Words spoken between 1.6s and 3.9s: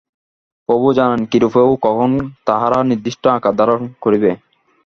ও কখন তাহারা নির্দিষ্ট আকার ধারণ